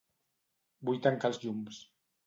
[0.89, 1.81] Vull tancar els llums.